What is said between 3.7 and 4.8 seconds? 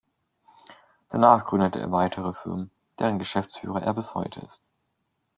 er bis heute ist.